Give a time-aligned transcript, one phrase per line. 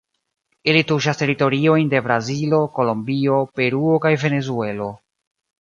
[0.71, 4.93] Ili tuŝas teritoriojn de Brazilo, Kolombio, Peruo kaj Venezuelo.